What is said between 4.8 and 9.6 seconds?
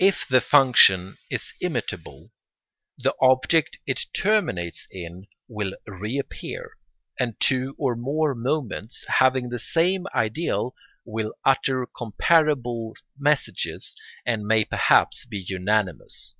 in will reappear, and two or more moments, having the